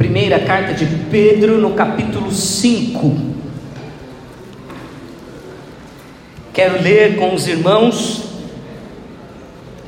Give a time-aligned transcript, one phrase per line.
[0.00, 3.18] Primeira carta de Pedro, no capítulo 5.
[6.54, 8.22] Quero ler com os irmãos,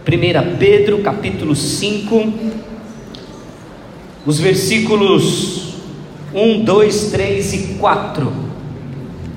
[0.06, 2.30] 1 Pedro, capítulo 5,
[4.26, 5.77] os versículos
[6.34, 8.32] 1, 2, 3 e 4.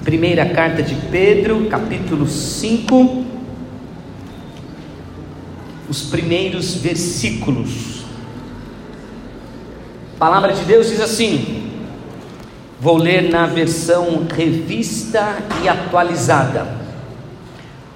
[0.04, 3.24] Primeira carta de Pedro, capítulo 5,
[5.88, 7.95] os primeiros versículos.
[10.26, 11.70] Palavra de Deus diz assim:
[12.82, 16.68] vou ler na versão revista e atualizada.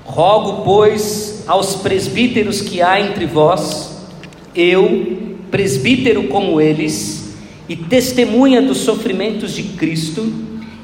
[0.05, 4.05] Rogo, pois, aos presbíteros que há entre vós,
[4.53, 7.35] eu, presbítero como eles,
[7.67, 10.31] e testemunha dos sofrimentos de Cristo,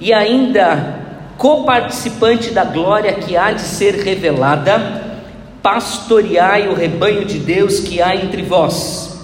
[0.02, 1.00] e ainda
[1.38, 5.20] coparticipante da glória que há de ser revelada,
[5.62, 9.15] pastoreai o rebanho de Deus que há entre vós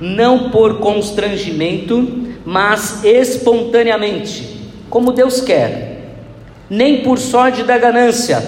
[0.00, 6.16] não por constrangimento, mas espontaneamente, como Deus quer,
[6.68, 8.42] nem por sorte da ganância,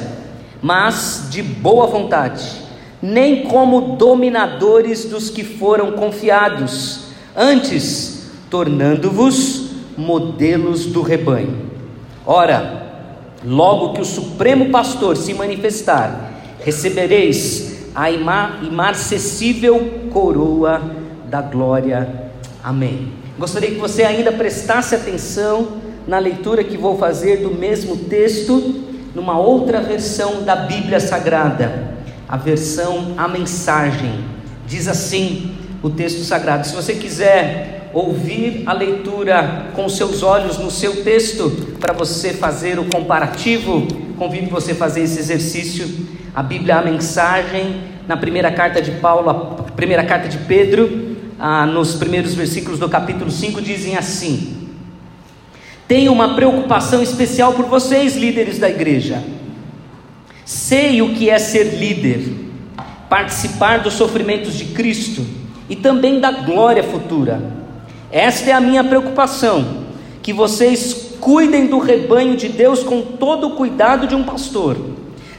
[0.63, 2.63] mas de boa vontade,
[3.03, 11.71] nem como dominadores dos que foram confiados, antes tornando-vos modelos do rebanho.
[12.25, 12.83] Ora,
[13.45, 16.33] logo que o Supremo Pastor se manifestar,
[16.65, 21.02] recebereis a imarcessível coroa
[21.33, 22.31] da glória.
[22.63, 23.11] Amém.
[23.39, 29.39] Gostaria que você ainda prestasse atenção na leitura que vou fazer do mesmo texto, numa
[29.39, 31.95] outra versão da Bíblia Sagrada,
[32.29, 34.27] a versão A Mensagem.
[34.67, 36.67] Diz assim o texto sagrado.
[36.67, 42.79] Se você quiser ouvir a leitura com seus olhos no seu texto, para você fazer
[42.79, 45.89] o comparativo, convido você a fazer esse exercício.
[46.35, 51.95] A Bíblia A Mensagem, na primeira carta de Paulo, primeira carta de Pedro, ah, nos
[51.95, 54.69] primeiros versículos do capítulo 5 dizem assim:
[55.89, 59.23] Tenho uma preocupação especial por vocês, líderes da igreja.
[60.45, 62.33] Sei o que é ser líder,
[63.09, 65.25] participar dos sofrimentos de Cristo
[65.69, 67.43] e também da glória futura.
[68.11, 69.85] Esta é a minha preocupação,
[70.23, 74.77] que vocês cuidem do rebanho de Deus com todo o cuidado de um pastor,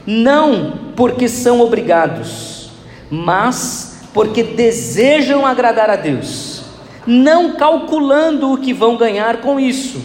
[0.06, 2.70] não porque são obrigados,
[3.10, 6.62] mas porque desejam agradar a Deus,
[7.04, 10.00] não calculando o que vão ganhar com isso,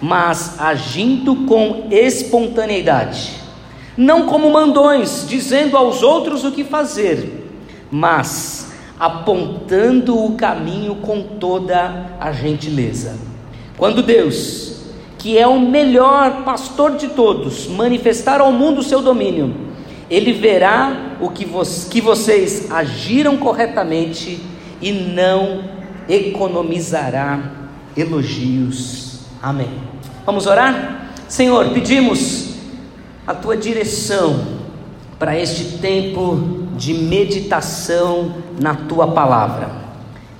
[0.00, 3.32] mas agindo com espontaneidade,
[3.96, 7.50] não como mandões, dizendo aos outros o que fazer,
[7.90, 13.16] mas apontando o caminho com toda a gentileza.
[13.76, 14.82] Quando Deus,
[15.18, 19.67] que é o melhor pastor de todos, manifestar ao mundo o seu domínio,
[20.10, 21.46] ele verá o que,
[21.90, 24.40] que vocês agiram corretamente
[24.80, 25.64] e não
[26.08, 27.52] economizará
[27.96, 29.20] elogios.
[29.42, 29.68] Amém.
[30.24, 31.12] Vamos orar?
[31.28, 32.54] Senhor, pedimos
[33.26, 34.58] a tua direção
[35.18, 39.70] para este tempo de meditação na tua palavra.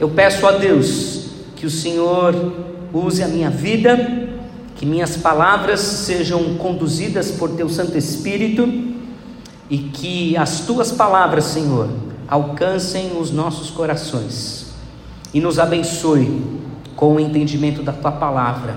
[0.00, 2.52] Eu peço a Deus que o Senhor
[2.92, 4.28] use a minha vida,
[4.76, 8.96] que minhas palavras sejam conduzidas por teu Santo Espírito
[9.70, 11.88] e que as tuas palavras, Senhor,
[12.26, 14.72] alcancem os nossos corações
[15.32, 16.42] e nos abençoe
[16.96, 18.76] com o entendimento da tua palavra.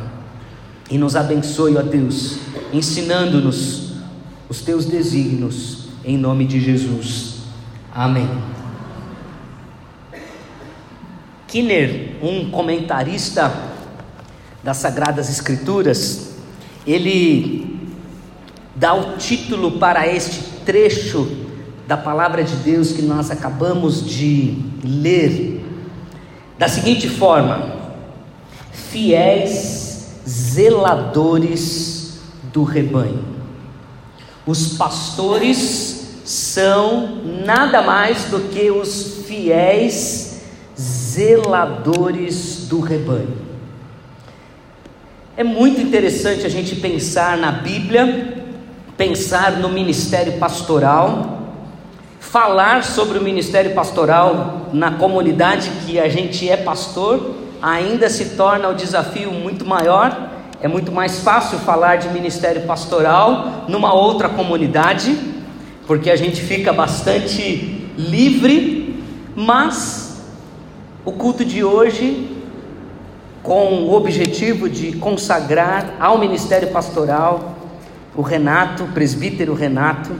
[0.89, 2.37] E nos abençoe, ó Deus,
[2.73, 3.93] ensinando-nos
[4.49, 7.35] os teus desígnios, em nome de Jesus.
[7.93, 8.29] Amém.
[11.47, 13.53] Kinner, um comentarista
[14.61, 16.35] das Sagradas Escrituras,
[16.85, 17.89] ele
[18.75, 21.27] dá o título para este trecho
[21.87, 25.61] da palavra de Deus que nós acabamos de ler
[26.57, 27.75] da seguinte forma:
[28.71, 32.19] fiéis zeladores
[32.53, 33.25] do rebanho.
[34.45, 40.41] Os pastores são nada mais do que os fiéis
[40.79, 43.37] zeladores do rebanho.
[45.35, 48.40] É muito interessante a gente pensar na Bíblia
[49.01, 51.39] pensar no ministério pastoral,
[52.19, 58.69] falar sobre o ministério pastoral na comunidade que a gente é pastor, ainda se torna
[58.69, 60.29] o desafio muito maior.
[60.61, 65.17] É muito mais fácil falar de ministério pastoral numa outra comunidade,
[65.87, 69.03] porque a gente fica bastante livre,
[69.35, 70.21] mas
[71.03, 72.29] o culto de hoje,
[73.41, 77.50] com o objetivo de consagrar ao ministério pastoral
[78.15, 80.15] o Renato, presbítero Renato,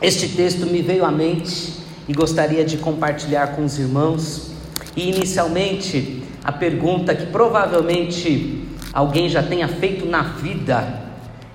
[0.00, 1.74] este texto me veio à mente
[2.06, 4.50] e gostaria de compartilhar com os irmãos.
[4.94, 11.02] E inicialmente, a pergunta que provavelmente alguém já tenha feito na vida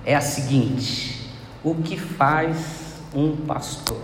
[0.04, 1.30] é a seguinte:
[1.62, 2.56] o que faz
[3.14, 4.00] um pastor?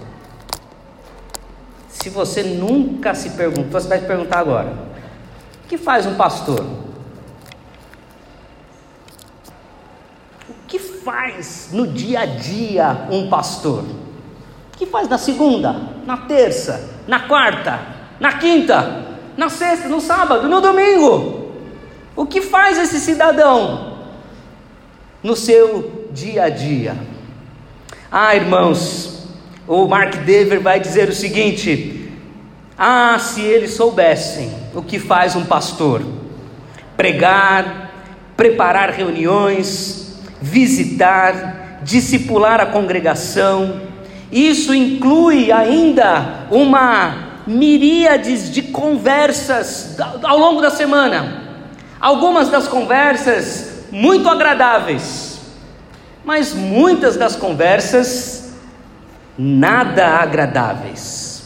[1.88, 4.72] Se você nunca se perguntou, você vai se perguntar agora:
[5.64, 6.87] o que faz um pastor?
[10.68, 13.82] Que faz no dia a dia um pastor?
[13.82, 15.74] O que faz na segunda,
[16.06, 17.80] na terça, na quarta,
[18.20, 19.06] na quinta,
[19.36, 21.52] na sexta, no sábado, no domingo?
[22.14, 23.98] O que faz esse cidadão
[25.22, 26.96] no seu dia a dia?
[28.12, 29.26] Ah, irmãos,
[29.66, 32.12] o Mark Dever vai dizer o seguinte:
[32.76, 36.02] Ah, se eles soubessem o que faz um pastor:
[36.96, 37.90] pregar,
[38.36, 40.07] preparar reuniões,
[40.40, 43.80] visitar, discipular a congregação.
[44.30, 51.44] Isso inclui ainda uma miríades de conversas ao longo da semana.
[52.00, 55.40] Algumas das conversas muito agradáveis,
[56.24, 58.52] mas muitas das conversas
[59.36, 61.42] nada agradáveis.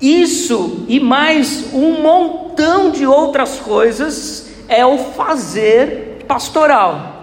[0.00, 7.19] Isso e mais um montão de outras coisas é o fazer pastoral.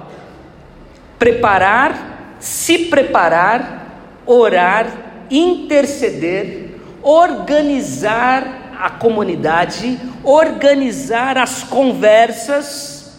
[1.20, 13.18] Preparar, se preparar, orar, interceder, organizar a comunidade, organizar as conversas,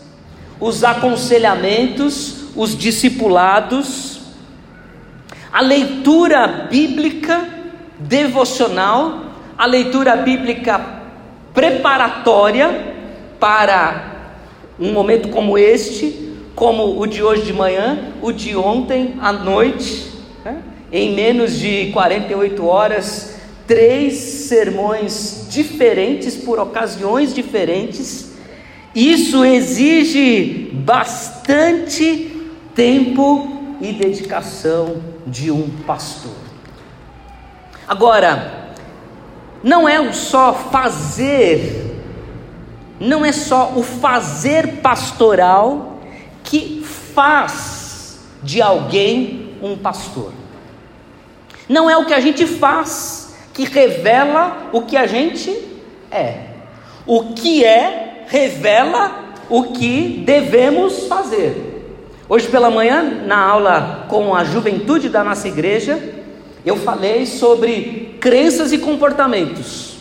[0.60, 4.20] os aconselhamentos, os discipulados,
[5.52, 7.48] a leitura bíblica
[7.98, 9.24] devocional,
[9.56, 10.80] a leitura bíblica
[11.52, 12.94] preparatória
[13.40, 14.16] para
[14.78, 16.27] um momento como este,
[16.58, 20.10] como o de hoje de manhã, o de ontem à noite,
[20.44, 20.60] né?
[20.90, 28.32] em menos de 48 horas, três sermões diferentes por ocasiões diferentes.
[28.92, 32.42] Isso exige bastante
[32.74, 36.32] tempo e dedicação de um pastor.
[37.86, 38.72] Agora,
[39.62, 42.02] não é só fazer,
[42.98, 45.87] não é só o fazer pastoral
[46.48, 50.32] que faz de alguém um pastor.
[51.68, 55.50] Não é o que a gente faz que revela o que a gente
[56.10, 56.44] é.
[57.06, 61.96] O que é revela o que devemos fazer.
[62.28, 65.98] Hoje pela manhã, na aula com a juventude da nossa igreja,
[66.64, 69.96] eu falei sobre crenças e comportamentos.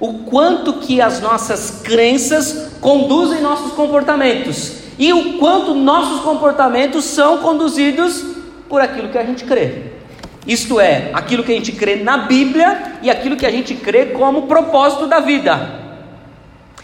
[0.00, 7.38] O quanto que as nossas crenças conduzem nossos comportamentos e o quanto nossos comportamentos são
[7.38, 8.24] conduzidos
[8.68, 9.94] por aquilo que a gente crê.
[10.46, 14.06] Isto é, aquilo que a gente crê na Bíblia e aquilo que a gente crê
[14.06, 15.80] como propósito da vida.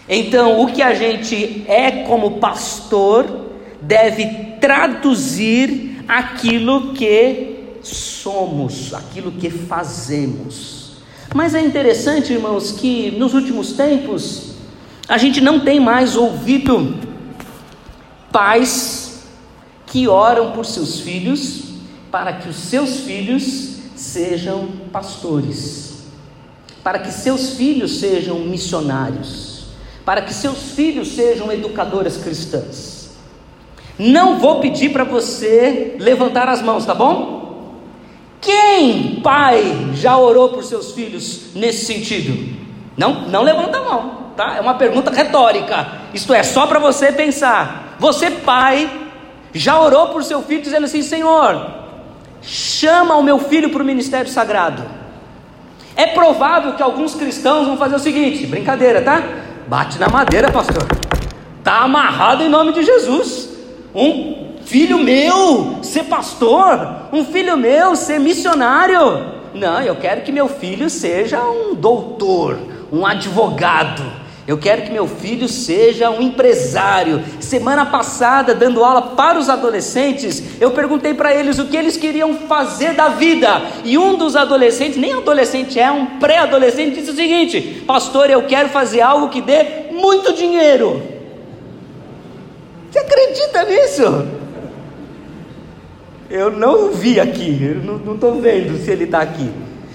[0.09, 3.51] Então, o que a gente é como pastor
[3.81, 4.25] deve
[4.59, 10.97] traduzir aquilo que somos, aquilo que fazemos.
[11.33, 14.55] Mas é interessante, irmãos, que nos últimos tempos
[15.07, 17.07] a gente não tem mais ouvido
[18.31, 19.23] pais
[19.85, 21.69] que oram por seus filhos
[22.11, 26.03] para que os seus filhos sejam pastores,
[26.83, 29.65] para que seus filhos sejam missionários,
[30.05, 33.09] para que seus filhos sejam educadoras cristãs.
[33.97, 37.79] Não vou pedir para você levantar as mãos, tá bom?
[38.41, 42.57] Quem, pai, já orou por seus filhos nesse sentido?
[42.97, 44.55] Não, não levanta a mão, tá?
[44.55, 45.99] É uma pergunta retórica.
[46.13, 47.88] Isto é só para você pensar.
[47.99, 48.89] Você, pai,
[49.53, 51.67] já orou por seu filho dizendo assim: Senhor,
[52.41, 54.83] chama o meu filho para o ministério sagrado.
[55.95, 59.21] É provável que alguns cristãos vão fazer o seguinte: brincadeira, tá?
[59.67, 60.87] Bate na madeira, pastor.
[61.61, 63.49] Tá amarrado em nome de Jesus.
[63.93, 69.39] Um filho meu ser pastor, um filho meu ser missionário.
[69.53, 72.57] Não, eu quero que meu filho seja um doutor,
[72.91, 74.18] um advogado
[74.49, 77.23] eu quero que meu filho seja um empresário.
[77.39, 82.33] Semana passada, dando aula para os adolescentes, eu perguntei para eles o que eles queriam
[82.33, 83.61] fazer da vida.
[83.85, 88.69] E um dos adolescentes, nem adolescente é, um pré-adolescente, disse o seguinte: Pastor, eu quero
[88.69, 90.99] fazer algo que dê muito dinheiro.
[92.89, 94.27] Você acredita nisso?
[96.27, 99.47] Eu não vi aqui, eu não estou vendo se ele está aqui.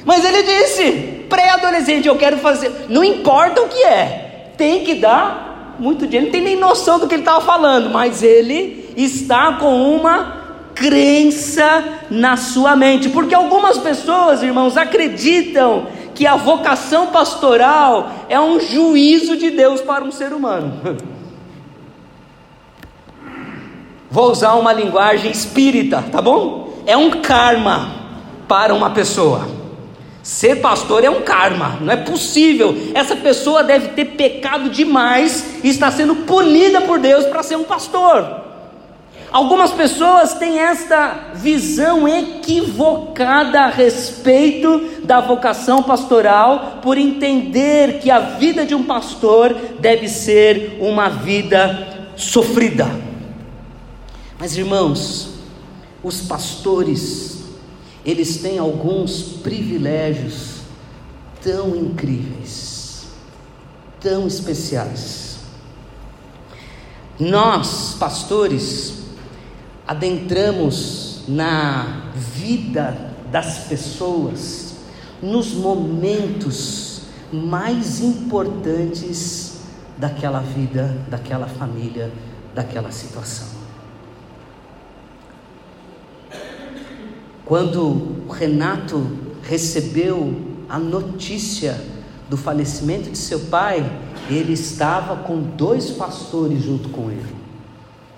[0.05, 4.24] Mas ele disse: pré-adolescente, eu quero fazer, não importa o que é,
[4.57, 8.23] tem que dar muito dinheiro, não tem nem noção do que ele estava falando, mas
[8.23, 10.45] ele está com uma
[10.75, 18.61] crença na sua mente, porque algumas pessoas, irmãos, acreditam que a vocação pastoral é um
[18.61, 20.81] juízo de Deus para um ser humano.
[24.11, 26.83] Vou usar uma linguagem espírita, tá bom?
[26.87, 27.95] É um karma
[28.47, 29.64] para uma pessoa.
[30.25, 32.75] Ser pastor é um karma, não é possível.
[32.95, 37.65] Essa pessoa deve ter pecado demais e está sendo punida por Deus para ser um
[37.65, 38.43] pastor.
[39.31, 48.21] Algumas pessoas têm esta visão equivocada a respeito da vocação pastoral, por entender que a
[48.21, 52.89] vida de um pastor deve ser uma vida sofrida.
[54.39, 55.35] Mas irmãos,
[56.03, 57.34] os pastores,
[58.05, 60.61] eles têm alguns privilégios
[61.43, 63.07] tão incríveis,
[64.01, 65.39] tão especiais.
[67.19, 69.05] Nós, pastores,
[69.87, 74.75] adentramos na vida das pessoas
[75.23, 79.59] nos momentos mais importantes
[79.97, 82.13] daquela vida, daquela família,
[82.55, 83.54] daquela situação.
[87.45, 89.07] Quando Renato
[89.43, 90.35] recebeu
[90.69, 91.79] a notícia
[92.29, 93.85] do falecimento de seu pai,
[94.31, 97.37] ele estava com dois pastores junto com ele.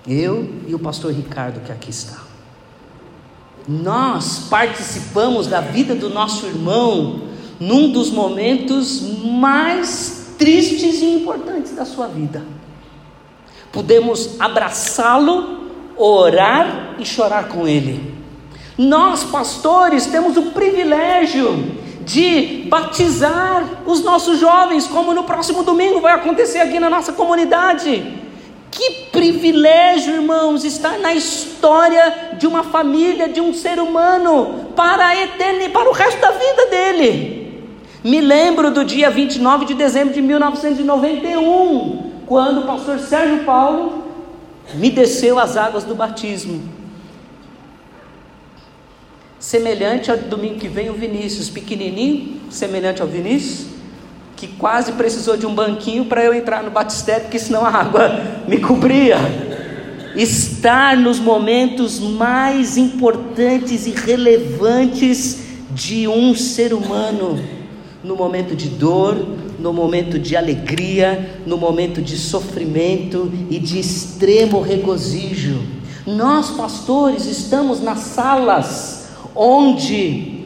[0.07, 2.23] Eu e o pastor Ricardo, que aqui está.
[3.67, 7.23] Nós participamos da vida do nosso irmão
[7.59, 12.45] num dos momentos mais tristes e importantes da sua vida.
[13.73, 18.16] Podemos abraçá-lo, orar e chorar com ele.
[18.79, 26.13] Nós, pastores, temos o privilégio de batizar os nossos jovens, como no próximo domingo vai
[26.13, 28.15] acontecer aqui na nossa comunidade.
[28.71, 35.23] Que privilégio, irmãos, estar na história de uma família, de um ser humano, para a
[35.23, 37.65] eternidade, para o resto da vida dele.
[38.05, 44.05] Me lembro do dia 29 de dezembro de 1991, quando o pastor Sérgio Paulo
[44.75, 46.76] me desceu as águas do batismo.
[49.47, 53.69] Semelhante ao domingo que vem o Vinícius, pequenininho, semelhante ao Vinícius,
[54.35, 58.11] que quase precisou de um banquinho para eu entrar no batistério, porque senão a água
[58.49, 59.19] me cobria.
[60.17, 65.39] Estar nos momentos mais importantes e relevantes
[65.71, 67.41] de um ser humano,
[68.03, 69.15] no momento de dor,
[69.61, 75.63] no momento de alegria, no momento de sofrimento e de extremo regozijo.
[76.05, 79.06] Nós, pastores, estamos nas salas
[79.37, 80.45] onde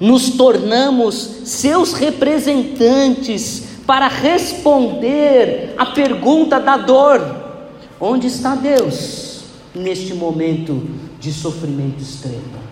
[0.00, 1.14] nos tornamos
[1.44, 7.20] seus representantes para responder à pergunta da dor:
[8.00, 10.82] onde está Deus neste momento
[11.20, 12.64] de sofrimento extremo?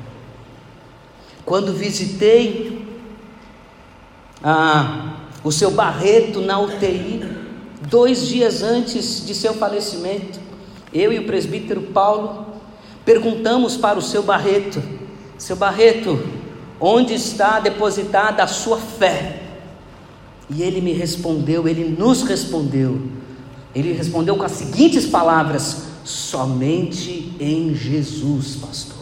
[1.44, 2.86] Quando visitei
[4.42, 7.20] ah, o seu Barreto na UTI,
[7.88, 10.40] dois dias antes de seu falecimento,
[10.92, 12.46] eu e o presbítero Paulo
[13.04, 14.82] perguntamos para o seu Barreto:
[15.42, 16.18] Seu Barreto,
[16.84, 19.40] Onde está depositada a sua fé?
[20.50, 23.00] E ele me respondeu, ele nos respondeu.
[23.72, 29.01] Ele respondeu com as seguintes palavras: somente em Jesus, pastor.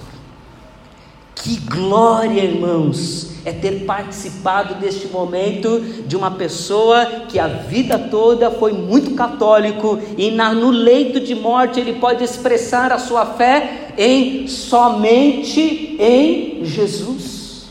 [1.42, 8.50] Que glória, irmãos, é ter participado deste momento de uma pessoa que a vida toda
[8.50, 13.94] foi muito católico e na, no leito de morte ele pode expressar a sua fé
[13.96, 17.70] em somente em Jesus.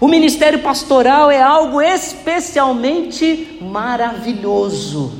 [0.00, 5.12] O ministério pastoral é algo especialmente maravilhoso,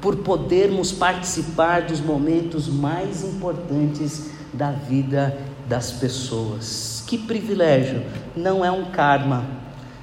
[0.00, 5.36] por podermos participar dos momentos mais importantes da vida
[5.70, 7.04] das pessoas.
[7.06, 8.02] Que privilégio!
[8.34, 9.46] Não é um karma,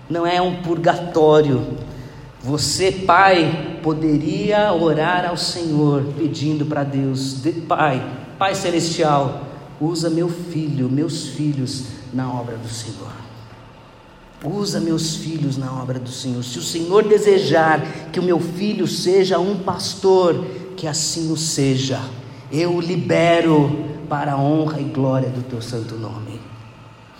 [0.09, 1.77] não é um purgatório.
[2.41, 8.01] Você, pai, poderia orar ao Senhor pedindo para Deus: Pai,
[8.39, 9.45] Pai Celestial,
[9.81, 13.11] usa meu filho, meus filhos na obra do Senhor.
[14.45, 16.43] Usa meus filhos na obra do Senhor.
[16.43, 20.45] Se o Senhor desejar que o meu filho seja um pastor,
[20.77, 21.99] que assim o seja.
[22.51, 26.39] Eu o libero para a honra e glória do teu santo nome.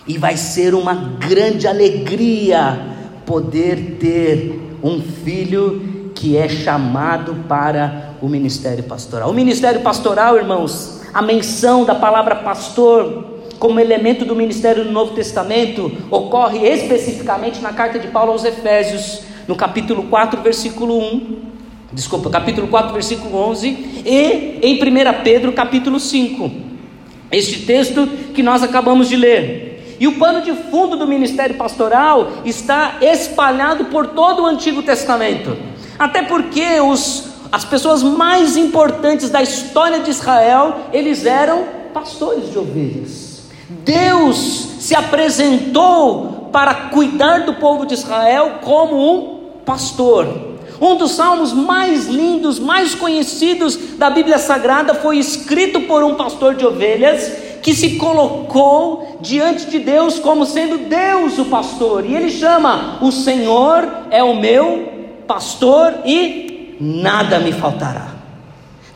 [0.08, 8.28] E vai ser uma grande alegria poder ter um filho que é chamado para o
[8.28, 9.30] ministério pastoral.
[9.30, 15.14] O ministério pastoral, irmãos, a menção da palavra pastor como elemento do ministério do Novo
[15.14, 21.38] Testamento ocorre especificamente na carta de Paulo aos Efésios, no capítulo 4, versículo 1.
[21.92, 23.68] Desculpa, capítulo 4, versículo 11
[24.06, 26.67] e em 1 Pedro, capítulo 5.
[27.32, 29.98] Este texto que nós acabamos de ler.
[30.00, 35.58] E o pano de fundo do ministério pastoral está espalhado por todo o Antigo Testamento.
[35.98, 42.60] Até porque os, as pessoas mais importantes da história de Israel, eles eram pastores de
[42.60, 43.48] ovelhas.
[43.84, 44.38] Deus
[44.80, 50.57] se apresentou para cuidar do povo de Israel como um pastor.
[50.80, 56.56] Um dos salmos mais lindos, mais conhecidos da Bíblia Sagrada foi escrito por um pastor
[56.56, 57.32] de ovelhas
[57.62, 62.06] que se colocou diante de Deus como sendo Deus o pastor.
[62.06, 64.88] E ele chama: O Senhor é o meu
[65.28, 68.18] pastor e nada me faltará.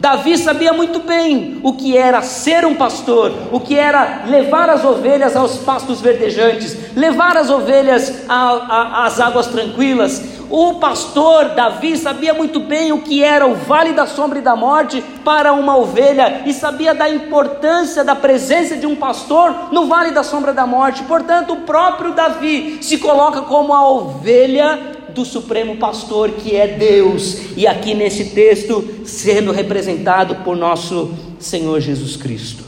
[0.01, 4.83] Davi sabia muito bem o que era ser um pastor, o que era levar as
[4.83, 10.40] ovelhas aos pastos verdejantes, levar as ovelhas às águas tranquilas.
[10.51, 14.53] O pastor Davi sabia muito bem o que era o vale da sombra e da
[14.53, 20.11] morte para uma ovelha e sabia da importância da presença de um pastor no vale
[20.11, 21.03] da sombra da morte.
[21.03, 27.55] Portanto, o próprio Davi se coloca como a ovelha do Supremo Pastor que é Deus,
[27.55, 32.65] e aqui nesse texto sendo representado por nosso Senhor Jesus Cristo.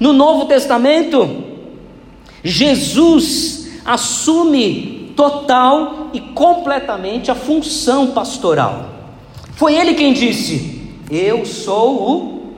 [0.00, 1.44] No Novo Testamento,
[2.42, 8.86] Jesus assume total e completamente a função pastoral.
[9.52, 12.54] Foi ele quem disse: Eu sou o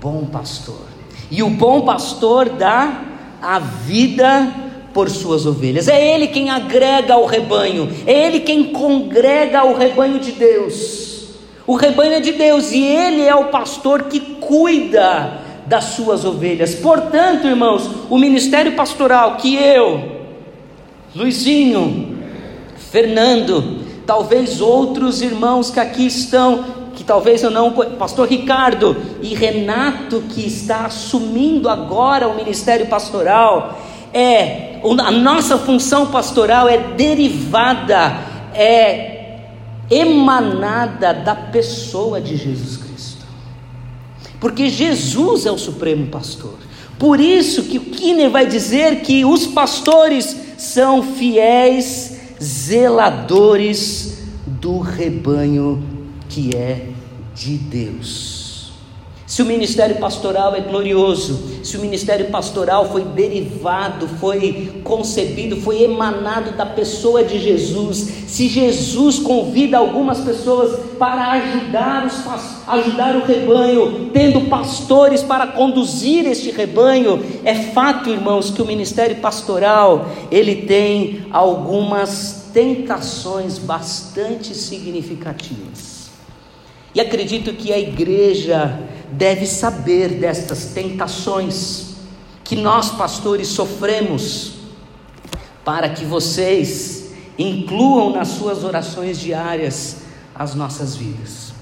[0.00, 0.88] bom pastor.
[1.30, 3.00] E o bom pastor dá
[3.40, 4.52] a vida
[4.92, 5.86] por suas ovelhas.
[5.86, 11.28] É Ele quem agrega ao rebanho, é Ele quem congrega o rebanho de Deus.
[11.64, 16.74] O rebanho é de Deus e Ele é o pastor que cuida das suas ovelhas.
[16.74, 20.13] Portanto, irmãos, o ministério pastoral que eu,
[21.14, 22.18] Luizinho,
[22.90, 30.22] Fernando, talvez outros irmãos que aqui estão, que talvez eu não, pastor Ricardo e Renato
[30.28, 33.80] que está assumindo agora o ministério pastoral,
[34.12, 38.16] é a nossa função pastoral é derivada,
[38.52, 39.38] é
[39.90, 43.24] emanada da pessoa de Jesus Cristo.
[44.40, 46.63] Porque Jesus é o supremo pastor.
[46.98, 55.82] Por isso que o Kinner vai dizer que os pastores são fiéis zeladores do rebanho
[56.28, 56.88] que é
[57.34, 58.33] de Deus.
[59.34, 65.82] Se o ministério pastoral é glorioso, se o ministério pastoral foi derivado, foi concebido, foi
[65.82, 67.96] emanado da pessoa de Jesus,
[68.28, 76.26] se Jesus convida algumas pessoas para ajudar, os, ajudar o rebanho, tendo pastores para conduzir
[76.26, 86.04] este rebanho, é fato, irmãos, que o ministério pastoral ele tem algumas tentações bastante significativas.
[86.94, 88.78] E acredito que a igreja
[89.12, 91.94] deve saber destas tentações
[92.42, 94.54] que nós, pastores, sofremos,
[95.64, 99.98] para que vocês incluam nas suas orações diárias
[100.34, 101.52] as nossas vidas.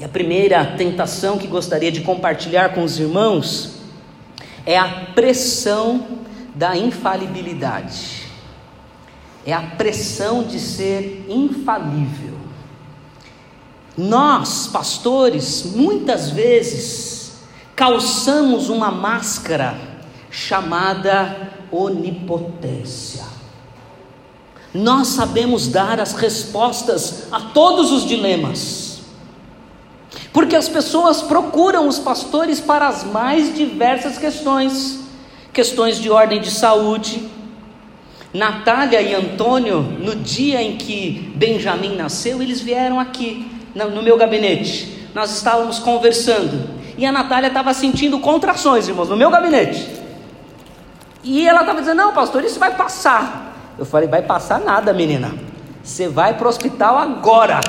[0.00, 3.78] E a primeira tentação que gostaria de compartilhar com os irmãos
[4.64, 6.06] é a pressão
[6.54, 8.28] da infalibilidade.
[9.44, 12.37] É a pressão de ser infalível.
[13.98, 17.32] Nós, pastores, muitas vezes
[17.74, 19.76] calçamos uma máscara
[20.30, 23.24] chamada onipotência.
[24.72, 29.00] Nós sabemos dar as respostas a todos os dilemas,
[30.32, 35.00] porque as pessoas procuram os pastores para as mais diversas questões
[35.52, 37.28] questões de ordem de saúde.
[38.32, 45.08] Natália e Antônio, no dia em que Benjamim nasceu, eles vieram aqui no meu gabinete.
[45.14, 49.88] Nós estávamos conversando e a Natália estava sentindo contrações, irmãos, no meu gabinete.
[51.22, 53.74] E ela estava dizendo: Não, pastor, isso vai passar.
[53.78, 55.32] Eu falei: Vai passar nada, menina.
[55.82, 57.60] Você vai para o hospital agora.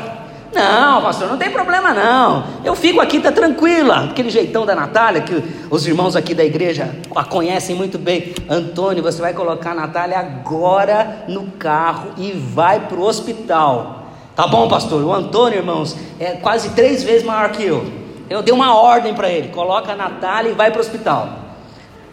[0.51, 2.43] Não, pastor, não tem problema não.
[2.63, 4.05] Eu fico aqui, tá tranquila.
[4.05, 8.33] Aquele jeitão da Natália, que os irmãos aqui da igreja a conhecem muito bem.
[8.49, 13.98] Antônio, você vai colocar a Natália agora no carro e vai para o hospital.
[14.39, 15.03] Tá bom, pastor.
[15.03, 17.85] O Antônio, irmãos, é quase três vezes maior que eu.
[18.29, 21.27] Eu dei uma ordem para ele: coloca a Natália e vai para o hospital.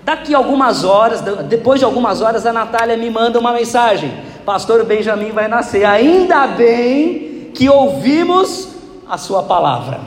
[0.03, 4.13] Daqui algumas horas, depois de algumas horas, a Natália me manda uma mensagem:
[4.45, 5.85] Pastor Benjamin vai nascer.
[5.85, 8.71] Ainda bem que ouvimos
[9.09, 10.01] a sua palavra.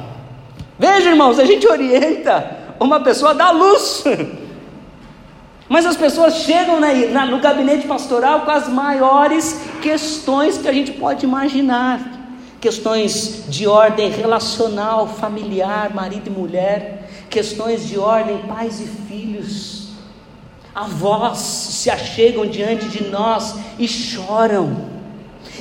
[0.78, 4.04] Veja, irmãos, a gente orienta uma pessoa da luz.
[5.70, 10.74] Mas as pessoas chegam na, na, no gabinete pastoral com as maiores questões que a
[10.74, 12.18] gente pode imaginar
[12.60, 19.90] questões de ordem relacional, familiar, marido e mulher, questões de ordem pais e filhos.
[20.74, 24.90] Avós se achegam diante de nós e choram.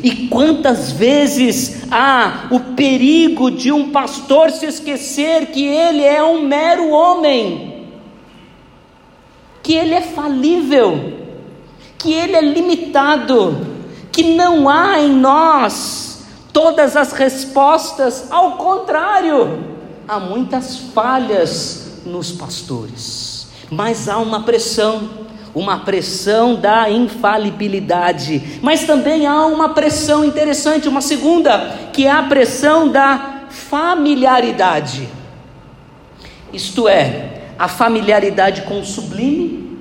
[0.03, 6.43] E quantas vezes há o perigo de um pastor se esquecer que ele é um
[6.43, 7.68] mero homem,
[9.69, 11.13] que ele é falível,
[11.99, 13.67] que ele é limitado,
[14.11, 19.63] que não há em nós todas as respostas, ao contrário,
[20.09, 29.27] há muitas falhas nos pastores, mas há uma pressão uma pressão da infalibilidade, mas também
[29.27, 35.09] há uma pressão interessante, uma segunda, que é a pressão da familiaridade.
[36.53, 39.79] Isto é, a familiaridade com o sublime,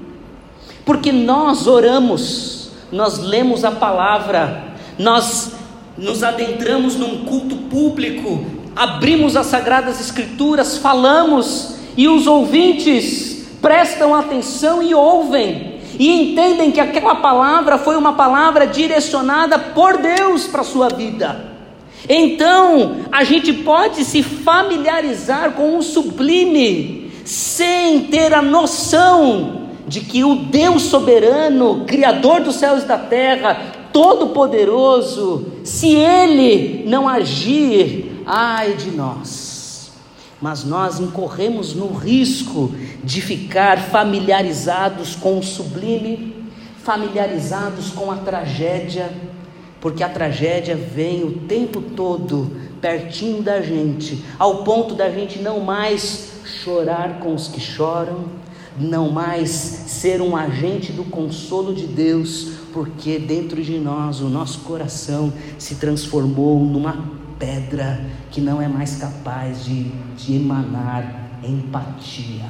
[0.85, 4.63] porque nós oramos, nós lemos a palavra,
[4.97, 5.53] nós
[5.97, 14.81] nos adentramos num culto público, abrimos as sagradas escrituras, falamos e os ouvintes prestam atenção
[14.81, 20.65] e ouvem, e entendem que aquela palavra foi uma palavra direcionada por Deus para a
[20.65, 21.57] sua vida.
[22.07, 30.23] Então, a gente pode se familiarizar com o sublime, sem ter a noção de que
[30.23, 38.75] o Deus soberano, Criador dos céus e da terra, Todo-Poderoso, se Ele não agir, ai
[38.75, 39.91] de nós.
[40.41, 42.71] Mas nós incorremos no risco
[43.03, 46.33] de ficar familiarizados com o sublime,
[46.81, 49.11] familiarizados com a tragédia,
[49.81, 55.59] porque a tragédia vem o tempo todo pertinho da gente, ao ponto da gente não
[55.59, 58.25] mais chorar com os que choram,
[58.79, 64.60] não mais ser um agente do consolo de Deus, porque dentro de nós o nosso
[64.60, 67.99] coração se transformou numa pedra
[68.31, 72.45] que não é mais capaz de, de emanar empatia.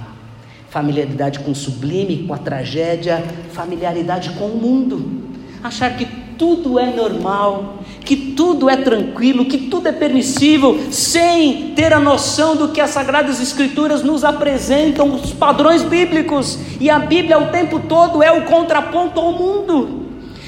[0.70, 5.24] Familiaridade com o sublime, com a tragédia, familiaridade com o mundo.
[5.64, 6.06] Achar que
[6.38, 12.56] tudo é normal, que tudo é tranquilo, que tudo é permissível, sem ter a noção
[12.56, 16.58] do que as Sagradas Escrituras nos apresentam, os padrões bíblicos.
[16.80, 20.07] E a Bíblia o tempo todo é o contraponto ao mundo.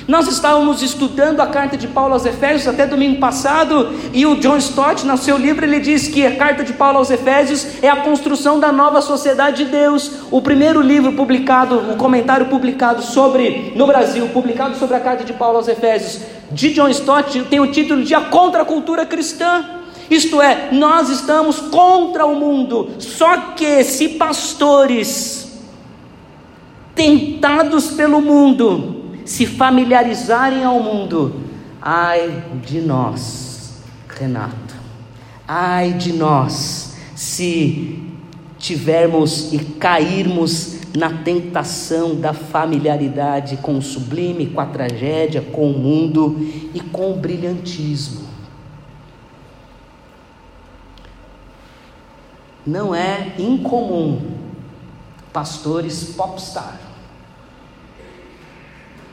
[0.10, 4.58] Nós estávamos estudando a carta de Paulo aos Efésios até domingo passado, e o John
[4.58, 7.98] Stott, no seu livro, ele diz que a carta de Paulo aos Efésios é a
[7.98, 10.24] construção da nova sociedade de Deus.
[10.32, 15.24] O primeiro livro publicado, o um comentário publicado sobre, no Brasil, publicado sobre a carta
[15.24, 19.64] de Paulo aos Efésios, de John Stott, tem o título de A Contracultura Cristã.
[20.10, 25.56] Isto é, nós estamos contra o mundo, só que se pastores
[26.96, 28.99] tentados pelo mundo,
[29.30, 31.36] se familiarizarem ao mundo,
[31.80, 33.74] ai de nós,
[34.08, 34.76] Renato,
[35.48, 38.12] ai de nós, se
[38.58, 45.78] tivermos e cairmos na tentação da familiaridade com o sublime, com a tragédia, com o
[45.78, 46.36] mundo
[46.74, 48.28] e com o brilhantismo.
[52.66, 54.22] Não é incomum
[55.32, 56.89] pastores popstar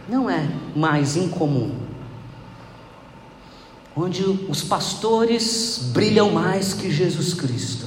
[0.08, 1.74] não é mais incomum.
[3.96, 7.86] Onde os pastores brilham mais que Jesus Cristo.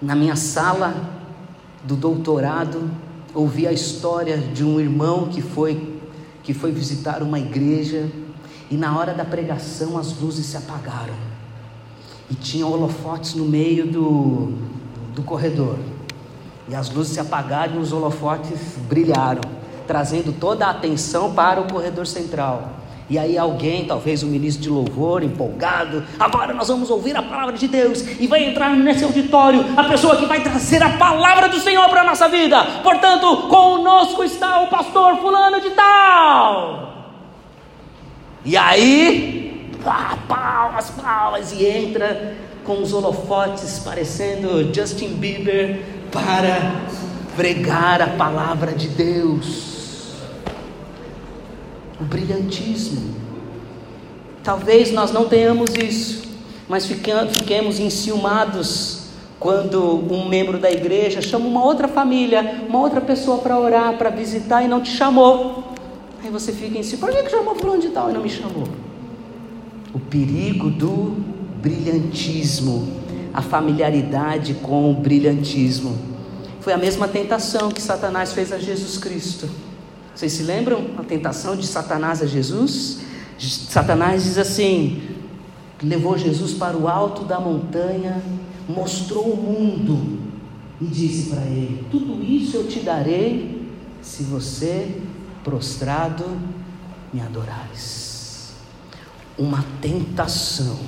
[0.00, 0.94] Na minha sala
[1.82, 2.90] do doutorado,
[3.34, 5.94] ouvi a história de um irmão que foi
[6.42, 8.08] que foi visitar uma igreja
[8.70, 11.14] e na hora da pregação as luzes se apagaram.
[12.30, 14.52] E tinha holofotes no meio do,
[15.12, 15.76] do corredor.
[16.68, 19.55] E as luzes se apagaram e os holofotes brilharam
[19.86, 22.76] trazendo toda a atenção para o corredor central.
[23.08, 27.56] E aí alguém, talvez o ministro de louvor, empolgado, agora nós vamos ouvir a palavra
[27.56, 31.60] de Deus e vai entrar nesse auditório a pessoa que vai trazer a palavra do
[31.60, 32.64] Senhor para a nossa vida.
[32.82, 36.96] Portanto, conosco está o pastor fulano de tal.
[38.44, 39.70] E aí,
[40.28, 46.80] palmas, palmas, e entra com os holofotes parecendo Justin Bieber para
[47.36, 49.75] pregar a palavra de Deus
[52.00, 53.14] o brilhantismo.
[54.42, 56.28] Talvez nós não tenhamos isso,
[56.68, 59.06] mas fiquemos enciumados
[59.38, 64.10] quando um membro da igreja chama uma outra família, uma outra pessoa para orar, para
[64.10, 65.74] visitar e não te chamou.
[66.22, 68.30] Aí você fica em si, por que, que chamou fulano de tal e não me
[68.30, 68.68] chamou?
[69.92, 71.16] O perigo do
[71.60, 72.88] brilhantismo,
[73.32, 75.96] a familiaridade com o brilhantismo.
[76.60, 79.48] Foi a mesma tentação que Satanás fez a Jesus Cristo.
[80.16, 83.00] Vocês se lembram a tentação de Satanás a Jesus?
[83.38, 85.02] Satanás diz assim:
[85.82, 88.22] levou Jesus para o alto da montanha,
[88.66, 90.18] mostrou o mundo
[90.80, 95.02] e disse para ele: Tudo isso eu te darei se você,
[95.44, 96.24] prostrado,
[97.12, 98.54] me adorares.
[99.36, 100.78] Uma tentação.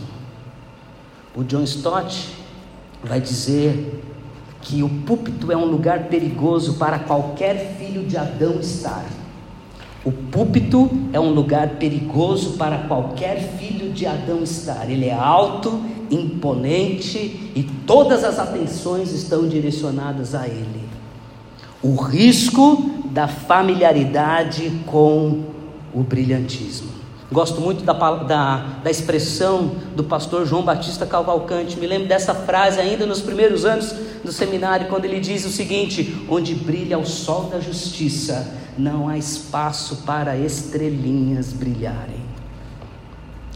[1.37, 2.35] O John Stott
[3.05, 4.03] vai dizer
[4.61, 9.05] que o púlpito é um lugar perigoso para qualquer filho de Adão estar.
[10.05, 14.89] O púlpito é um lugar perigoso para qualquer filho de Adão estar.
[14.89, 20.89] Ele é alto, imponente e todas as atenções estão direcionadas a ele.
[21.83, 25.43] O risco da familiaridade com
[25.95, 26.89] o brilhantismo.
[27.31, 31.79] Gosto muito da, da, da, expressão do pastor João Batista Cavalcante.
[31.79, 36.25] Me lembro dessa frase ainda nos primeiros anos do seminário, quando ele diz o seguinte:
[36.27, 42.27] Onde brilha o sol da justiça, não há espaço para estrelinhas brilharem.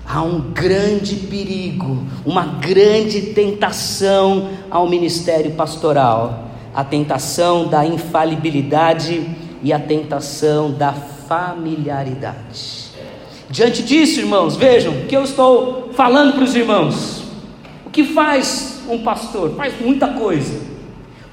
[0.06, 9.26] Há um grande perigo, uma grande tentação ao ministério pastoral: a tentação da infalibilidade
[9.62, 12.82] e a tentação da familiaridade.
[13.52, 17.22] Diante disso, irmãos, vejam que eu estou falando para os irmãos.
[17.84, 19.54] O que faz um pastor?
[19.56, 20.58] Faz muita coisa.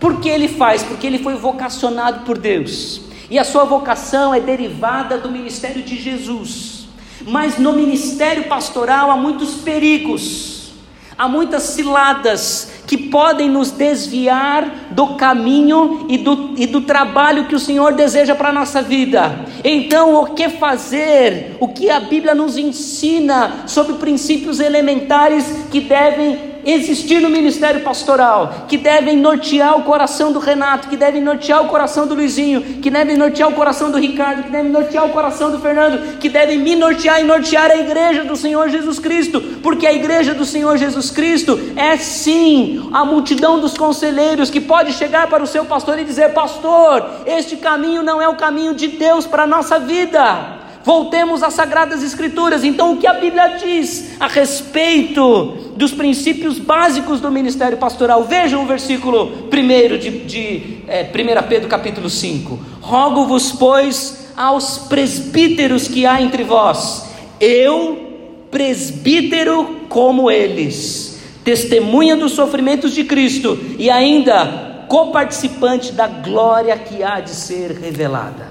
[0.01, 0.83] Por que ele faz?
[0.83, 2.99] Porque ele foi vocacionado por Deus.
[3.29, 6.89] E a sua vocação é derivada do ministério de Jesus.
[7.25, 10.73] Mas no ministério pastoral há muitos perigos,
[11.17, 17.53] há muitas ciladas, que podem nos desviar do caminho e do, e do trabalho que
[17.53, 19.45] o Senhor deseja para a nossa vida.
[19.63, 21.55] Então, o que fazer?
[21.59, 28.65] O que a Bíblia nos ensina sobre princípios elementares que devem existir no ministério pastoral,
[28.67, 32.89] que devem nortear o coração do Renato, que devem nortear o coração do Luizinho, que
[32.89, 36.57] devem nortear o coração do Ricardo, que devem nortear o coração do Fernando, que devem
[36.57, 40.77] me nortear e nortear a igreja do Senhor Jesus Cristo, porque a igreja do Senhor
[40.77, 45.99] Jesus Cristo é sim a multidão dos conselheiros que pode chegar para o seu pastor
[45.99, 50.58] e dizer: Pastor, este caminho não é o caminho de Deus para a nossa vida.
[50.83, 52.63] Voltemos às Sagradas Escrituras.
[52.63, 58.23] Então, o que a Bíblia diz a respeito dos princípios básicos do ministério pastoral?
[58.23, 62.59] Vejam o versículo 1 de, de é, 1 Pedro capítulo 5.
[62.81, 72.93] Rogo-vos, pois, aos presbíteros que há entre vós, eu, presbítero como eles, testemunha dos sofrimentos
[72.93, 78.48] de Cristo e ainda coparticipante da glória que há de ser revelada.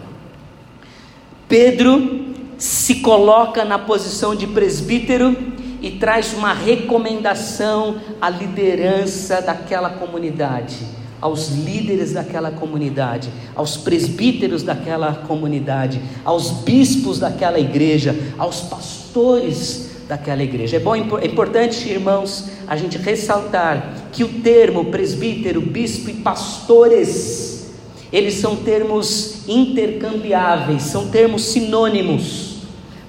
[1.49, 2.27] Pedro
[2.59, 5.35] se coloca na posição de presbítero
[5.81, 10.77] e traz uma recomendação à liderança daquela comunidade,
[11.21, 20.43] aos líderes daquela comunidade, aos presbíteros daquela comunidade, aos bispos daquela igreja, aos pastores daquela
[20.43, 20.77] igreja.
[20.77, 27.58] É bom, é importante, irmãos, a gente ressaltar que o termo presbítero, bispo e pastores
[28.13, 32.57] eles são termos intercambiáveis, são termos sinônimos.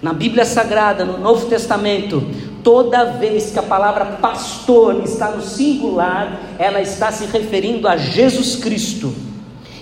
[0.02, 2.24] Na Bíblia Sagrada, no Novo Testamento,
[2.64, 8.56] toda vez que a palavra pastor está no singular, ela está se referindo a Jesus
[8.58, 9.14] Cristo.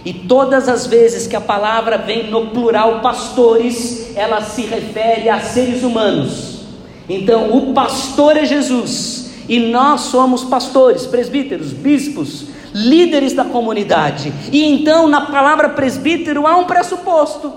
[0.05, 5.39] E todas as vezes que a palavra vem no plural pastores, ela se refere a
[5.39, 6.61] seres humanos.
[7.09, 12.45] Então, o pastor é Jesus, e nós somos pastores, presbíteros, bispos,
[12.77, 14.31] líderes da comunidade.
[14.51, 17.53] E então, na palavra presbítero, há um pressuposto.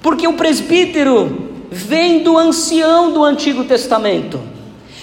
[0.00, 4.40] Porque o presbítero vem do ancião do Antigo Testamento,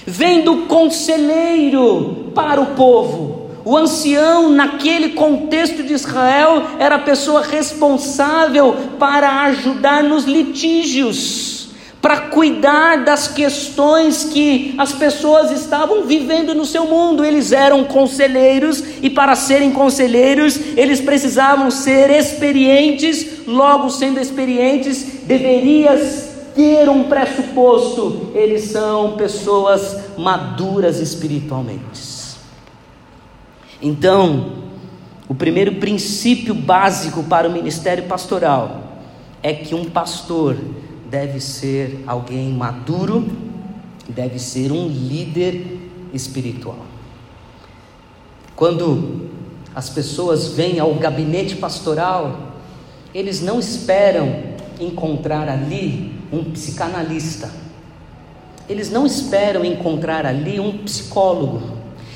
[0.05, 3.49] vem do conselheiro para o povo.
[3.65, 11.61] O ancião, naquele contexto de Israel, era a pessoa responsável para ajudar nos litígios
[12.02, 17.24] para cuidar das questões que as pessoas estavam vivendo no seu mundo.
[17.24, 23.46] Eles eram conselheiros e, para serem conselheiros, eles precisavam ser experientes.
[23.46, 32.22] Logo, sendo experientes, deverias ter um pressuposto: eles são pessoas maduras espiritualmente.
[33.80, 34.54] Então,
[35.30, 38.82] o primeiro princípio básico para o ministério pastoral
[39.44, 40.58] é que um pastor
[41.12, 43.30] deve ser alguém maduro,
[44.08, 46.86] deve ser um líder espiritual.
[48.56, 49.30] Quando
[49.76, 52.54] as pessoas vêm ao gabinete pastoral,
[53.13, 54.41] eles não esperam
[54.80, 57.52] encontrar ali um psicanalista,
[58.69, 61.62] eles não esperam encontrar ali um psicólogo,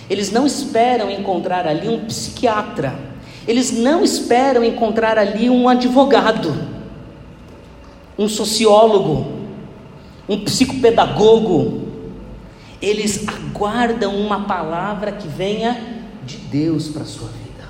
[0.10, 2.98] eles não esperam encontrar ali um psiquiatra,
[3.46, 6.75] eles não esperam encontrar ali um advogado
[8.18, 9.26] um sociólogo,
[10.28, 11.86] um psicopedagogo,
[12.82, 17.64] eles aguardam uma palavra que venha de Deus para a sua vida.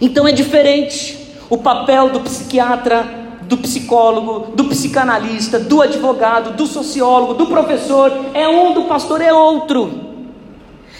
[0.00, 7.34] Então é diferente o papel do psiquiatra, do psicólogo, do psicanalista, do advogado, do sociólogo,
[7.34, 10.08] do professor, é um, do pastor é outro.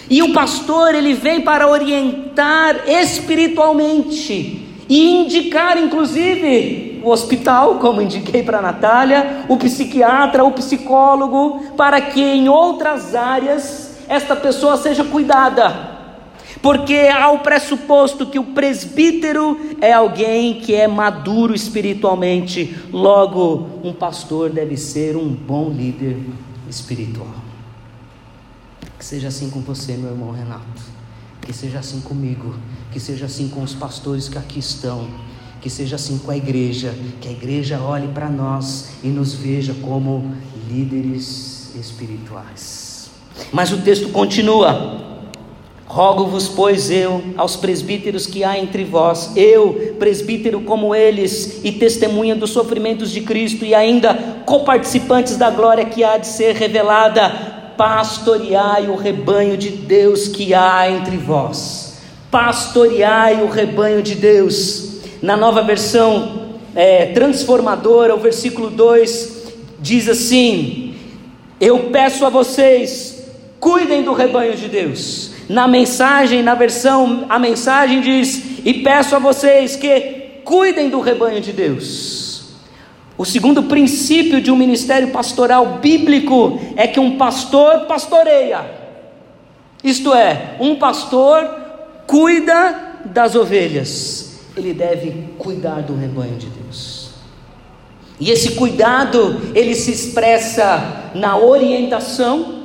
[0.09, 8.43] E o pastor, ele vem para orientar espiritualmente e indicar, inclusive, o hospital, como indiquei
[8.43, 15.03] para a Natália, o psiquiatra, o psicólogo, para que em outras áreas esta pessoa seja
[15.03, 15.91] cuidada.
[16.61, 23.93] Porque há o pressuposto que o presbítero é alguém que é maduro espiritualmente, logo, um
[23.93, 26.19] pastor deve ser um bom líder
[26.69, 27.41] espiritual.
[28.99, 30.83] Que seja assim com você, meu irmão Renato.
[31.41, 32.53] Que seja assim comigo.
[32.91, 35.07] Que seja assim com os pastores que aqui estão.
[35.61, 36.93] Que seja assim com a igreja.
[37.21, 40.33] Que a igreja olhe para nós e nos veja como
[40.69, 43.09] líderes espirituais.
[43.51, 45.09] Mas o texto continua.
[45.85, 52.33] Rogo-vos, pois eu, aos presbíteros que há entre vós, eu, presbítero como eles, e testemunha
[52.33, 54.13] dos sofrimentos de Cristo, e ainda
[54.45, 57.29] coparticipantes da glória que há de ser revelada,
[57.75, 61.97] pastoreai o rebanho de Deus que há entre vós.
[62.31, 64.90] Pastoreai o rebanho de Deus.
[65.21, 70.95] Na nova versão é, transformadora, o versículo 2 diz assim:
[71.59, 73.23] Eu peço a vocês,
[73.59, 75.31] cuidem do rebanho de Deus.
[75.47, 81.39] Na mensagem, na versão, a mensagem diz: E peço a vocês que cuidem do rebanho
[81.39, 82.21] de Deus.
[83.15, 88.65] O segundo princípio de um ministério pastoral bíblico é que um pastor pastoreia.
[89.83, 91.47] Isto é, um pastor
[92.07, 94.30] cuida das ovelhas.
[94.61, 97.09] Ele deve cuidar do rebanho de Deus.
[98.19, 102.61] E esse cuidado, ele se expressa na orientação.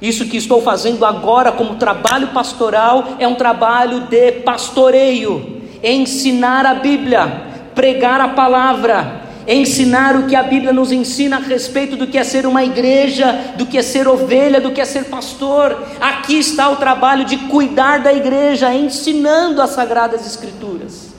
[0.00, 6.74] Isso que estou fazendo agora como trabalho pastoral é um trabalho de pastoreio, ensinar a
[6.74, 12.18] Bíblia, pregar a palavra, ensinar o que a Bíblia nos ensina a respeito do que
[12.18, 15.80] é ser uma igreja, do que é ser ovelha, do que é ser pastor.
[16.00, 21.11] Aqui está o trabalho de cuidar da igreja, ensinando as sagradas escrituras.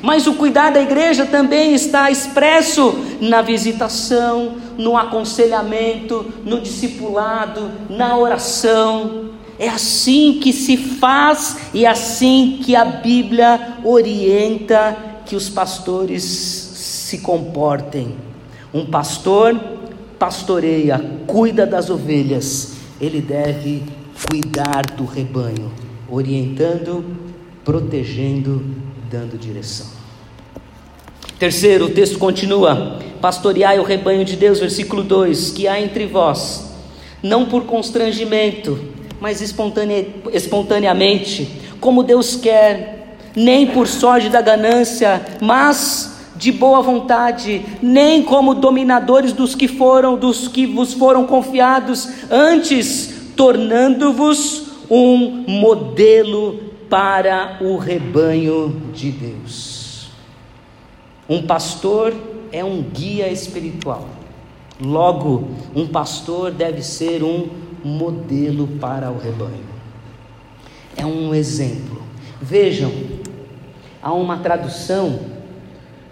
[0.00, 8.16] Mas o cuidar da igreja também está expresso na visitação, no aconselhamento, no discipulado, na
[8.16, 9.30] oração.
[9.58, 16.22] É assim que se faz e é assim que a Bíblia orienta que os pastores
[16.22, 18.14] se comportem.
[18.72, 19.58] Um pastor
[20.18, 23.82] pastoreia, cuida das ovelhas, ele deve
[24.28, 25.70] cuidar do rebanho,
[26.08, 27.04] orientando,
[27.64, 28.62] protegendo,
[29.10, 29.86] dando direção.
[31.38, 36.72] Terceiro, o texto continua: Pastoreai o rebanho de Deus, versículo 2: Que há entre vós,
[37.22, 38.78] não por constrangimento,
[39.20, 41.48] mas espontaneamente,
[41.80, 49.32] como Deus quer, nem por sorte da ganância, mas de boa vontade, nem como dominadores
[49.32, 58.90] dos que foram, dos que vos foram confiados, antes tornando-vos um modelo para o rebanho
[58.92, 60.10] de Deus.
[61.28, 62.14] Um pastor
[62.50, 64.08] é um guia espiritual.
[64.80, 67.48] Logo, um pastor deve ser um
[67.84, 69.66] modelo para o rebanho.
[70.96, 72.02] É um exemplo.
[72.40, 72.92] Vejam,
[74.02, 75.38] há uma tradução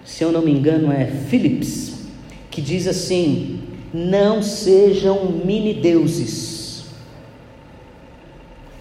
[0.07, 2.07] se eu não me engano é Philips,
[2.49, 3.59] que diz assim:
[3.93, 6.56] não sejam mini deuses.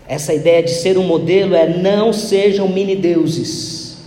[0.07, 3.97] Essa ideia de ser um modelo é não sejam mini deuses.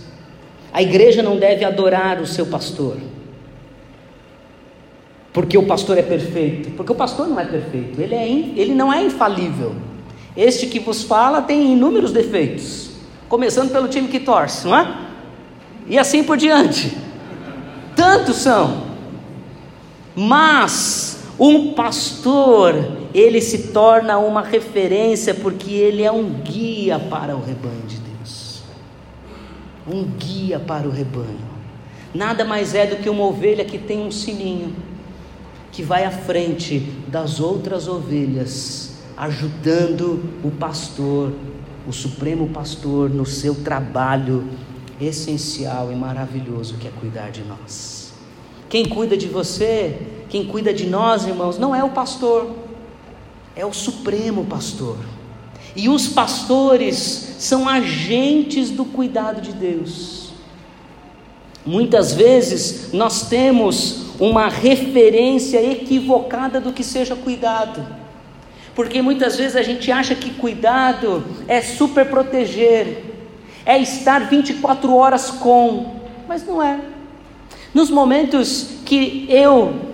[0.71, 2.97] A igreja não deve adorar o seu pastor.
[5.33, 6.71] Porque o pastor é perfeito.
[6.71, 7.99] Porque o pastor não é perfeito.
[8.01, 9.75] Ele, é in, ele não é infalível.
[10.35, 12.91] Este que vos fala tem inúmeros defeitos.
[13.27, 14.97] Começando pelo time que torce, não é?
[15.87, 17.09] E assim por diante
[17.99, 18.83] tantos são.
[20.15, 21.08] Mas
[21.39, 22.75] um pastor,
[23.13, 28.61] ele se torna uma referência porque ele é um guia para o rebanho de Deus.
[29.87, 31.49] Um guia para o rebanho.
[32.13, 34.75] Nada mais é do que uma ovelha que tem um sininho,
[35.71, 41.31] que vai à frente das outras ovelhas, ajudando o pastor,
[41.87, 44.45] o supremo pastor, no seu trabalho
[44.99, 48.11] essencial e maravilhoso que é cuidar de nós.
[48.67, 49.97] Quem cuida de você,
[50.29, 52.55] quem cuida de nós, irmãos, não é o pastor,
[53.55, 54.97] é o supremo pastor.
[55.75, 60.31] E os pastores são agentes do cuidado de Deus.
[61.65, 67.85] Muitas vezes nós temos uma referência equivocada do que seja cuidado.
[68.75, 73.03] Porque muitas vezes a gente acha que cuidado é super proteger,
[73.65, 75.95] é estar 24 horas com,
[76.27, 76.79] mas não é.
[77.73, 79.88] Nos momentos que eu,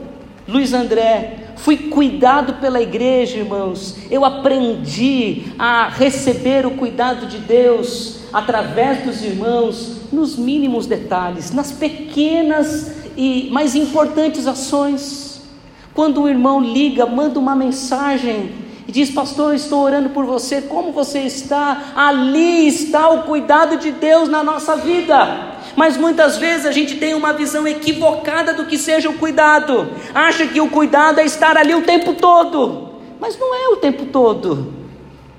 [0.48, 8.20] Luiz André, fui cuidado pela igreja, irmãos, eu aprendi a receber o cuidado de Deus
[8.32, 15.42] através dos irmãos, nos mínimos detalhes, nas pequenas e mais importantes ações.
[15.96, 18.52] Quando o irmão liga, manda uma mensagem
[18.88, 21.94] e diz: Pastor, estou orando por você, como você está?
[21.96, 25.55] Ali está o cuidado de Deus na nossa vida.
[25.76, 30.48] Mas muitas vezes a gente tem uma visão equivocada do que seja o cuidado, acha
[30.48, 34.74] que o cuidado é estar ali o tempo todo, mas não é o tempo todo,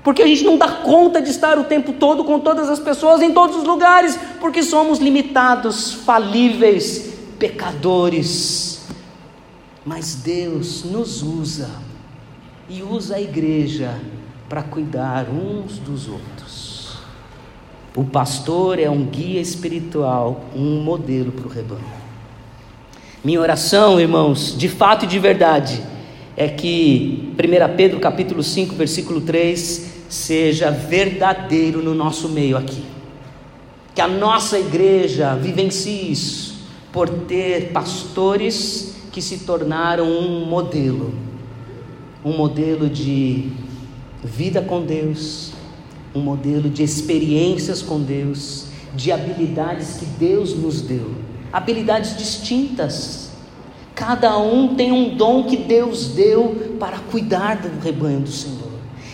[0.03, 3.21] porque a gente não dá conta de estar o tempo todo com todas as pessoas
[3.21, 8.85] em todos os lugares, porque somos limitados, falíveis, pecadores.
[9.83, 11.69] Mas Deus nos usa
[12.69, 13.99] e usa a igreja
[14.47, 16.36] para cuidar uns dos outros.
[17.97, 21.83] O pastor é um guia espiritual, um modelo para o rebanho.
[23.23, 25.81] Minha oração, irmãos, de fato e de verdade,
[26.37, 32.83] é que 1 Pedro capítulo 5, versículo 3 seja verdadeiro no nosso meio aqui.
[33.95, 41.27] Que a nossa igreja vivencie isso por ter pastores que se tornaram um modelo
[42.27, 43.49] um modelo de
[44.21, 45.53] vida com Deus,
[46.17, 48.65] um modelo de experiências com Deus,
[48.95, 51.13] de habilidades que Deus nos deu,
[51.53, 53.31] habilidades distintas.
[53.93, 58.67] Cada um tem um dom que Deus deu para cuidar do rebanho do Senhor.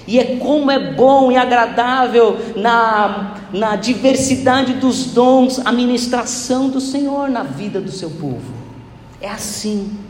[0.06, 6.82] E é como é bom e agradável na, na diversidade dos dons a ministração do
[6.82, 8.54] Senhor na vida do seu povo.
[9.22, 10.03] É assim.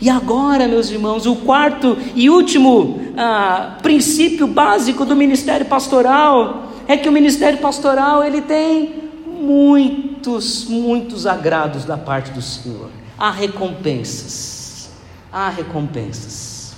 [0.00, 6.96] E agora, meus irmãos, o quarto e último ah, princípio básico do ministério pastoral é
[6.96, 12.90] que o ministério pastoral ele tem muitos, muitos agrados da parte do Senhor.
[13.18, 14.90] Há recompensas,
[15.32, 16.74] há recompensas.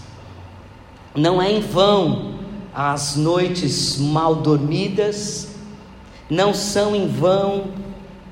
[1.15, 2.37] Não é em vão
[2.75, 5.49] as noites mal dormidas,
[6.31, 7.65] não são em vão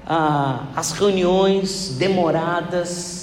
[0.07, 3.18] ah, as reuniões demoradas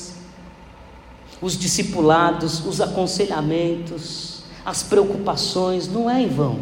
[1.42, 6.60] os discipulados, os aconselhamentos, as preocupações, não é em vão.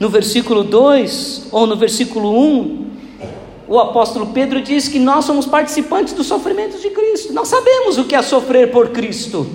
[0.00, 2.84] No versículo 2 ou no versículo 1,
[3.68, 7.32] o apóstolo Pedro diz que nós somos participantes dos sofrimentos de Cristo.
[7.32, 9.46] Nós sabemos o que é sofrer por Cristo.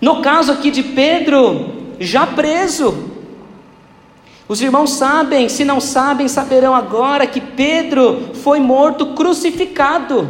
[0.00, 1.70] No caso aqui de Pedro,
[2.00, 3.10] já preso.
[4.48, 10.28] Os irmãos sabem, se não sabem, saberão agora que Pedro foi morto crucificado.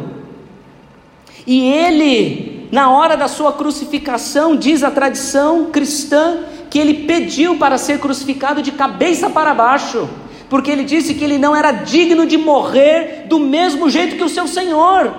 [1.47, 7.77] E ele na hora da sua crucificação, diz a tradição cristã, que ele pediu para
[7.77, 10.09] ser crucificado de cabeça para baixo,
[10.49, 14.29] porque ele disse que ele não era digno de morrer do mesmo jeito que o
[14.29, 15.13] seu Senhor.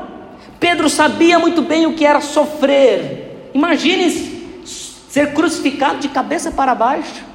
[0.59, 3.49] Pedro sabia muito bem o que era sofrer.
[3.53, 4.31] Imagine
[4.63, 7.31] ser crucificado de cabeça para baixo.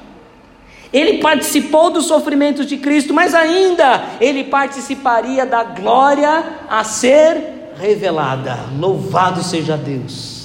[0.91, 8.57] Ele participou dos sofrimentos de Cristo, mas ainda ele participaria da glória a ser revelada.
[8.77, 10.37] Louvado seja Deus.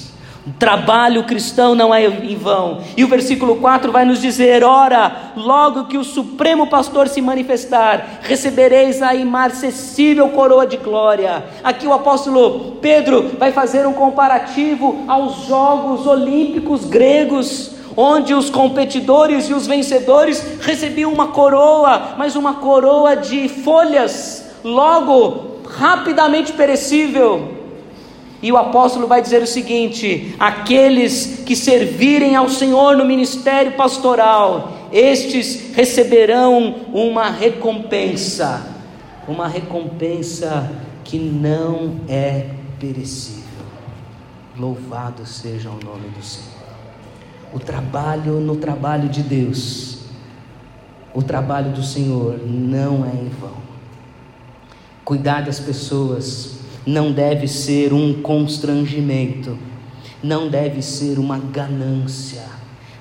[0.45, 2.81] O trabalho cristão não é em vão.
[2.97, 8.19] E o versículo 4 vai nos dizer: Ora, logo que o Supremo Pastor se manifestar,
[8.21, 11.45] recebereis a imarcessível coroa de glória.
[11.63, 19.47] Aqui o apóstolo Pedro vai fazer um comparativo aos Jogos Olímpicos gregos, onde os competidores
[19.47, 24.43] e os vencedores recebiam uma coroa, mas uma coroa de folhas.
[24.61, 27.63] Logo, rapidamente perecível.
[28.41, 34.89] E o apóstolo vai dizer o seguinte: aqueles que servirem ao Senhor no ministério pastoral,
[34.91, 38.67] estes receberão uma recompensa,
[39.27, 40.69] uma recompensa
[41.05, 42.47] que não é
[42.79, 43.43] perecível.
[44.57, 46.51] Louvado seja o nome do Senhor.
[47.53, 49.99] O trabalho no trabalho de Deus,
[51.13, 53.62] o trabalho do Senhor não é em vão.
[55.05, 59.57] Cuidar das pessoas não deve ser um constrangimento,
[60.23, 62.43] não deve ser uma ganância,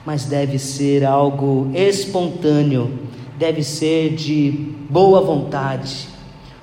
[0.05, 2.99] mas deve ser algo espontâneo,
[3.39, 4.51] deve ser de
[4.91, 6.09] boa vontade.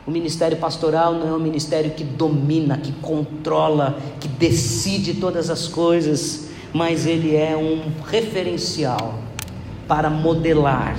[0.06, 5.68] O ministério pastoral não é um ministério que domina, que controla, que decide todas as
[5.68, 9.20] coisas, mas ele é um referencial
[9.88, 10.98] para modelar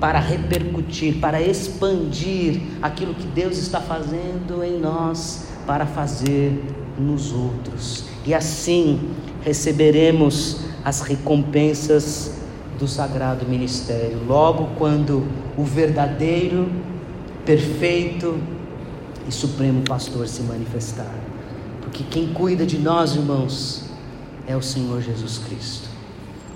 [0.00, 6.62] para repercutir, para expandir aquilo que Deus está fazendo em nós, para fazer
[6.98, 8.04] nos outros.
[8.24, 9.10] E assim
[9.42, 12.36] receberemos as recompensas
[12.78, 14.18] do sagrado ministério.
[14.26, 15.26] Logo, quando
[15.56, 16.68] o verdadeiro,
[17.44, 18.38] perfeito
[19.26, 21.14] e supremo pastor se manifestar.
[21.80, 23.84] Porque quem cuida de nós, irmãos,
[24.46, 25.88] é o Senhor Jesus Cristo.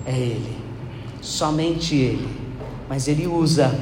[0.05, 0.57] É Ele,
[1.21, 2.50] somente Ele.
[2.91, 3.73] Mas Ele usa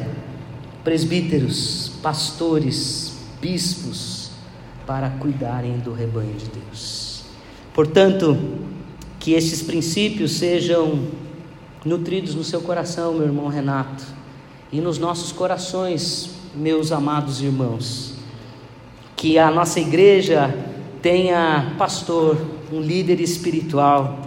[0.84, 4.30] presbíteros, pastores, bispos
[4.86, 7.24] para cuidarem do rebanho de Deus.
[7.74, 8.38] Portanto,
[9.20, 11.08] que estes princípios sejam
[11.84, 14.04] nutridos no seu coração, meu irmão Renato,
[14.72, 18.14] e nos nossos corações, meus amados irmãos.
[19.16, 20.56] Que a nossa igreja
[21.02, 22.38] tenha pastor,
[22.72, 24.20] um líder espiritual,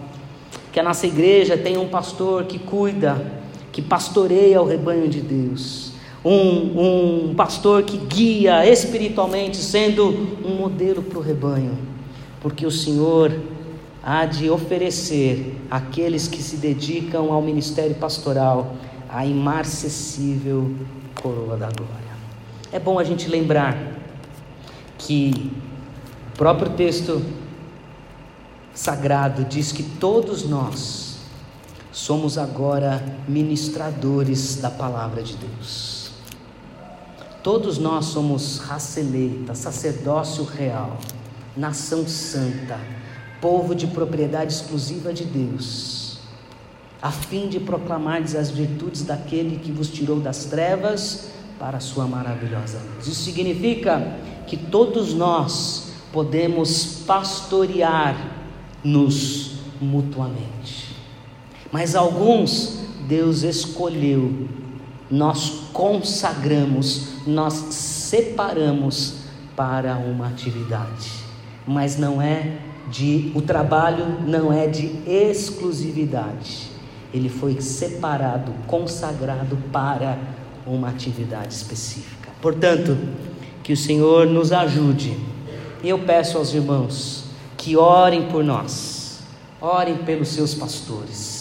[0.72, 3.41] que a nossa igreja tenha um pastor que cuida,
[3.73, 5.93] que pastoreia o rebanho de Deus,
[6.25, 10.09] um, um pastor que guia espiritualmente, sendo
[10.45, 11.77] um modelo para o rebanho,
[12.41, 13.33] porque o Senhor
[14.03, 18.77] há de oferecer àqueles que se dedicam ao ministério pastoral
[19.09, 20.70] a imarcessível
[21.20, 22.12] coroa da glória.
[22.70, 23.77] É bom a gente lembrar
[24.99, 25.51] que
[26.35, 27.23] o próprio texto
[28.75, 31.11] sagrado diz que todos nós
[31.93, 36.11] somos agora ministradores da palavra de Deus.
[37.43, 40.99] Todos nós somos raça eleita, sacerdócio real,
[41.57, 42.78] nação santa
[43.43, 46.18] povo de propriedade exclusiva de Deus,
[47.03, 52.07] a fim de proclamardes as virtudes daquele que vos tirou das trevas para a sua
[52.07, 53.09] maravilhosa luz.
[53.09, 54.16] Isso significa
[54.47, 60.91] que todos nós podemos pastorear-nos mutuamente.
[61.73, 64.47] Mas alguns Deus escolheu,
[65.11, 69.14] nós consagramos, nós separamos
[69.57, 71.11] para uma atividade,
[71.66, 72.59] mas não é
[72.91, 76.70] de o trabalho não é de exclusividade.
[77.12, 80.18] Ele foi separado, consagrado para
[80.66, 82.31] uma atividade específica.
[82.41, 82.97] Portanto,
[83.62, 85.16] que o Senhor nos ajude.
[85.83, 87.25] E eu peço aos irmãos
[87.57, 89.20] que orem por nós.
[89.61, 91.32] Orem pelos seus pastores.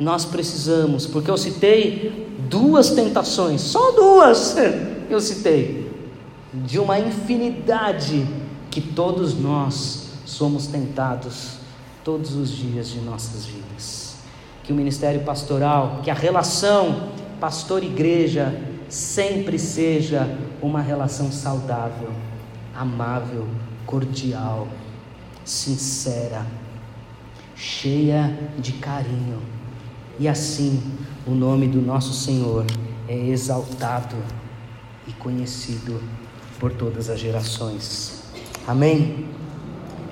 [0.00, 4.56] Nós precisamos, porque eu citei duas tentações, só duas
[5.10, 5.90] eu citei,
[6.52, 8.26] de uma infinidade
[8.70, 11.58] que todos nós somos tentados
[12.04, 14.16] todos os dias de nossas vidas.
[14.64, 18.54] Que o ministério pastoral, que a relação pastor-igreja
[18.88, 22.10] sempre seja uma relação saudável,
[22.74, 23.46] amável,
[23.86, 24.68] cordial,
[25.44, 26.46] sincera,
[27.54, 29.40] cheia de carinho.
[30.20, 30.82] E assim
[31.26, 32.66] o nome do nosso Senhor
[33.08, 34.16] é exaltado
[35.08, 35.98] e conhecido
[36.58, 38.22] por todas as gerações.
[38.66, 39.26] Amém?